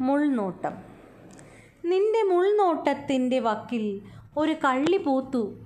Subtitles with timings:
[0.00, 0.72] മുൾനോട്ടം.
[1.84, 4.00] നിന്റെ മുൾനോട്ടത്തിന്റെ വക്കിൽ
[4.36, 5.58] ഒരു കള്ളി പൂത്തു.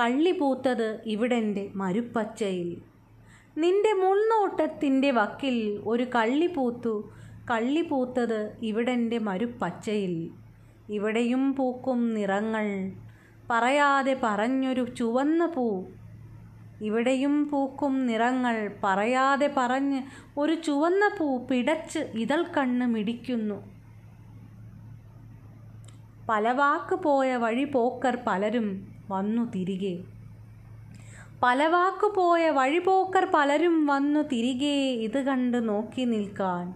[0.00, 2.76] കള്ളി പൂത്തത് ഇവിടെന്റെ മരുപ്പച്ചയിൽ.
[3.58, 7.10] നിന്റെ മുൾനോട്ടത്തിന്റെ വക്കിൽ ഒരു കള്ളി പൂത്തു.
[7.50, 10.30] കള്ളി പൂത്തത് ഇവിടെന്റെ മരുപ്പച്ചയിൽ.
[10.88, 12.92] ഇവിടെയും പൂക്കും നിറങ്ങൾ.
[13.50, 15.84] പറയാതെ പറഞ്ഞൊരു ചുവന്ന പൂ.
[16.82, 20.02] ഇവിടെയും പൂക്കും നിറങ്ങൾ പറയാതെ പറഞ്ഞ്
[20.38, 23.78] ഒരു ചുവന്ന പൂ പിടച്ച് ഇതൾ കണ്ണ് മിടിക്കുന്നു.
[26.28, 30.04] പല വാക്ക് പോയ വഴി പോക്കർ പലരും വന്നു തിരികെ.
[31.42, 36.74] പല വാക്ക് പോയ വഴിപോക്കർ പലരും വന്നു തിരികെ ഇത് കണ്ട് നോക്കി നിൽക്കാൻ.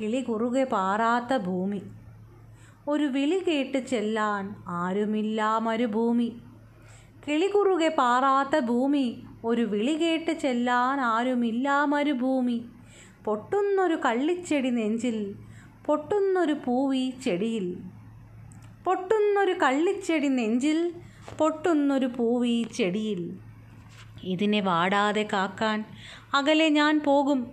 [0.00, 1.82] കിളി കുറുകെ പാറാത്ത ഭൂമി.
[2.88, 6.32] ഒരു വിളി കേട്ട് ചെല്ലാൻ ആരുമില്ലാ മരുഭൂമി.
[7.26, 12.64] കിളി കുറുകെ പാറാത്ത ഭൂമി ഒരു വിളി കേട്ട് ചെല്ലാൻ ആരുമില്ലാ മരുഭൂമി.
[13.24, 15.34] പൊട്ടുന്നൊരു കള്ളിച്ചെടി നെഞ്ചിൽ
[15.86, 17.76] പൊട്ടുന്നൊരു പൂവി ചെടിയിൽ.
[18.84, 20.92] പൊട്ടുന്നൊരു കള്ളിച്ചെടി നെഞ്ചിൽ
[21.38, 23.38] പൊട്ടുന്നൊരു പൂവി ചെടിയിൽ.
[24.24, 25.84] ഇതിനെ വാടാതെ കാക്കാൻ
[26.34, 27.46] അകലെ ഞാൻ പോകും.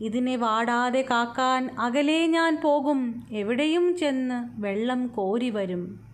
[0.00, 3.26] ഇതിനെ വാടാതെ കാക്കാൻ അകലെ ഞാൻ പോകും.
[3.30, 6.07] എവിടെയും ചെന്ന് വെള്ളം കോരി വരും.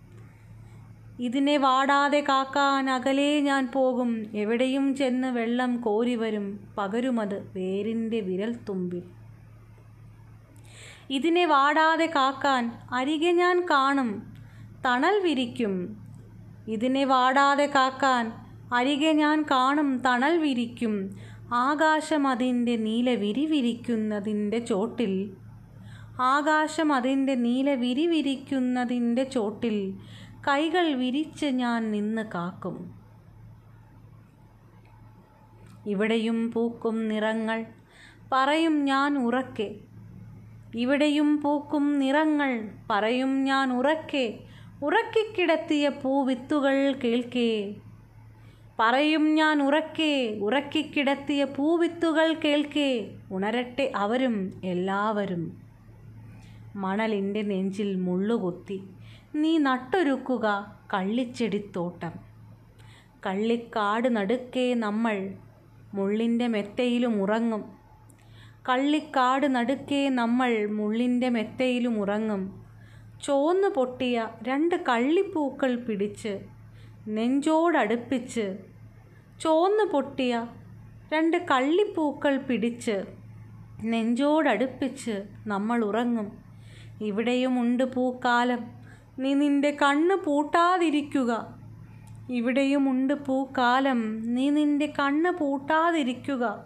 [1.19, 4.25] ഇതിനെ വാടാതെ കാക്കാൻ അകലെ ഞാൻ പോകും.
[4.33, 6.59] എവിടെയും ചെന്ന് വെള്ളം കോരി വരും.
[6.77, 9.03] പകരുമത് വേരിന്റെ വിരൽ തുമ്പിൽ.
[11.09, 14.33] ഇതിനെ വാടാതെ കാക്കാൻ അരികെ ഞാൻ കാണും.
[14.85, 15.97] തണൽ വിരിക്കും.
[16.67, 18.31] ഇതിനെ വാടാതെ കാക്കാൻ
[18.73, 19.97] അരികെ ഞാൻ കാണും.
[19.97, 21.15] തണൽ വിരിക്കും.
[21.53, 25.31] ആകാശം അതിന്റെ നീല വിരിവിരിക്കുന്നതിന്റെ ചോട്ടിൽ.
[26.21, 29.93] ആകാശം അതിന്റെ നീല വിരിവിരിക്കുന്നതിന്റെ ചോട്ടിൽ.
[30.47, 32.95] കൈകൾ വിരിച്ച് ഞാൻ നിന്ന് കാക്കും.
[35.87, 37.65] ഇവിടെയും പൂക്കും നിറങ്ങൾ
[38.31, 39.75] പറയും ഞാൻ ഉറക്കെ.
[40.75, 44.39] ഇവിടെയും പൂക്കും നിറങ്ങൾ പറയും ഞാൻ ഉറക്കെ.
[44.83, 47.75] ഉറക്കിക്കിടത്തിയ പൂവിത്തുകൾ കേൾക്കേ.
[48.79, 50.39] പറയും ഞാൻ ഉറക്കെ.
[50.41, 53.15] ഉറക്കിക്കിടത്തിയ പൂവിത്തുകൾ കേൾക്കേ.
[53.31, 55.61] ഉണരട്ടെ അവരും എല്ലാവരും.
[56.75, 58.83] മണലിന്റെ നെഞ്ചിൽ മുള്ളുകുത്തി.
[59.35, 62.11] നീ നട്ടൊരുക്കുക കള്ളിച്ചെടിത്തോട്ടം.
[63.25, 65.33] കള്ളിക്കാട് നടുക്കേ നമ്മൾ
[65.93, 67.63] മുള്ളിന്റെ മെത്തയിലും ഉറങ്ങും.
[68.69, 72.63] കള്ളിക്കാട് നടുക്കേ നമ്മൾ മുള്ളിന്റെ മെത്തയിലും ഉറങ്ങും.
[73.23, 76.39] ചോന്നു പൊട്ടിയ രണ്ട് കള്ളിപ്പൂക്കൾ പിടിച്ച്
[77.07, 78.57] നെഞ്ചോടടുപ്പിച്ച്
[79.41, 80.47] ചോന്നു പൊട്ടിയ
[81.13, 83.03] രണ്ട് കള്ളിപ്പൂക്കൾ പിടിച്ച്
[83.83, 86.31] നെഞ്ചോടടുപ്പിച്ച് നമ്മൾ ഉറങ്ങും.
[87.01, 88.84] ഇവിടെയുമുണ്ട് പൂക്കാലം.
[89.19, 91.59] നീ നിന്റെ കണ്ണ് പൂട്ടാതിരിക്കുക.
[92.29, 94.33] ഇവിടെയുമുണ്ട് പൂക്കാലം.
[94.35, 96.65] നീ നിന്റെ കണ്ണ് പൂട്ടാതിരിക്കുക.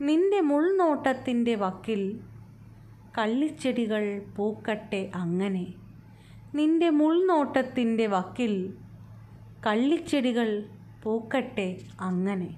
[0.00, 2.20] നിന്റെ മുൾനോട്ടത്തിന്റെ വക്കിൽ
[3.18, 5.74] കള്ളിച്ചെടികൾ പൂക്കട്ടെ അങ്ങനെ.
[6.54, 8.74] നിന്റെ മുൾനോട്ടത്തിന്റെ വക്കിൽ
[9.66, 10.64] കള്ളിച്ചെടികൾ
[11.02, 12.56] പൂക്കട്ടെ അങ്ങനെ.